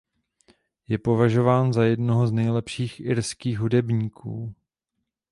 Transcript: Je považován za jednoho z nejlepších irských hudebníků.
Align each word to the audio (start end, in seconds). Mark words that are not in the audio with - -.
Je 0.87 0.97
považován 0.97 1.73
za 1.73 1.83
jednoho 1.83 2.27
z 2.27 2.31
nejlepších 2.31 2.99
irských 2.99 3.59
hudebníků. 3.59 4.55